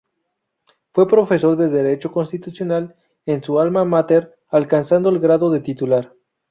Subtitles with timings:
[0.95, 2.95] Fue profesor de Derecho Constitucional
[3.27, 6.15] en su alma mater, alcanzando el grado de Titular.